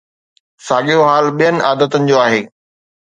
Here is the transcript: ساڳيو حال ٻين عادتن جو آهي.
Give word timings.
ساڳيو 0.67 0.99
حال 1.09 1.25
ٻين 1.37 1.55
عادتن 1.67 2.01
جو 2.09 2.15
آهي. 2.25 2.41